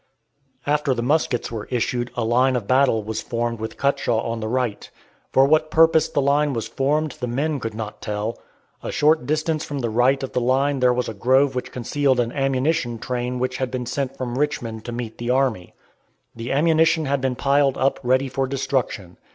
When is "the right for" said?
4.39-5.45